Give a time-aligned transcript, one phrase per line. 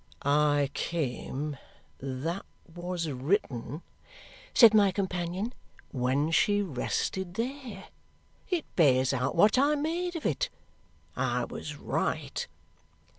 [0.23, 1.57] "'I came.'
[1.99, 2.43] That
[2.75, 3.83] was written,"
[4.51, 5.53] said my companion,
[5.91, 7.83] "when she rested there.
[8.49, 10.49] It bears out what I made of it.
[11.15, 12.47] I was right."